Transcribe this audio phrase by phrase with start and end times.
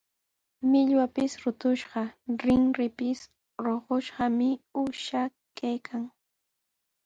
[0.69, 2.03] Millwanpis rutushqa,
[2.43, 3.19] rinrinpis
[3.63, 5.21] ruqushqami uusha
[5.57, 6.03] kaykan.